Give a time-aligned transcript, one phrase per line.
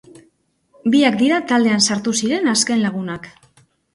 [0.93, 3.29] Biak dira taldean sartu ziren azken lagunak.